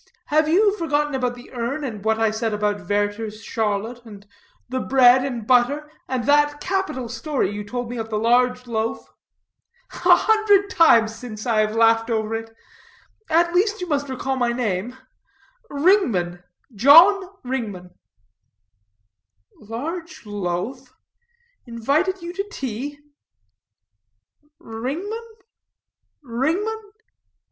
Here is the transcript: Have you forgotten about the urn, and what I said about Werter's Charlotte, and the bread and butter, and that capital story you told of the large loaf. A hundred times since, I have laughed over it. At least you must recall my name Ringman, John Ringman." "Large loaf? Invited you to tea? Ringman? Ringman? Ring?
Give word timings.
Have 0.29 0.47
you 0.49 0.75
forgotten 0.79 1.13
about 1.13 1.35
the 1.35 1.51
urn, 1.53 1.83
and 1.83 2.03
what 2.03 2.17
I 2.17 2.31
said 2.31 2.55
about 2.55 2.89
Werter's 2.89 3.43
Charlotte, 3.43 4.03
and 4.03 4.27
the 4.67 4.79
bread 4.79 5.23
and 5.23 5.45
butter, 5.45 5.91
and 6.07 6.23
that 6.25 6.59
capital 6.59 7.07
story 7.07 7.51
you 7.51 7.63
told 7.63 7.93
of 7.93 8.09
the 8.09 8.17
large 8.17 8.65
loaf. 8.65 9.09
A 9.93 10.15
hundred 10.15 10.71
times 10.71 11.13
since, 11.13 11.45
I 11.45 11.59
have 11.59 11.75
laughed 11.75 12.09
over 12.09 12.33
it. 12.33 12.49
At 13.29 13.53
least 13.53 13.79
you 13.79 13.87
must 13.87 14.09
recall 14.09 14.35
my 14.37 14.51
name 14.51 14.97
Ringman, 15.69 16.41
John 16.73 17.21
Ringman." 17.45 17.91
"Large 19.59 20.25
loaf? 20.25 20.95
Invited 21.67 22.23
you 22.23 22.33
to 22.33 22.49
tea? 22.51 22.97
Ringman? 24.59 25.27
Ringman? 26.25 26.81
Ring? 26.85 26.91